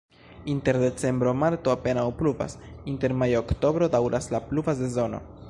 [0.51, 2.57] Inter decembro-marto apenaŭ pluvas,
[2.95, 5.27] inter majo-oktobro daŭras la pluva sezono.